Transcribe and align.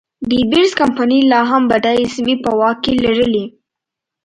ډي 0.29 0.39
بیرز 0.51 0.71
کمپنۍ 0.81 1.19
لا 1.31 1.41
هم 1.49 1.63
بډایه 1.69 2.07
سیمې 2.15 2.35
په 2.43 2.51
واک 2.59 2.77
کې 2.83 2.93
لرلې. 3.03 3.45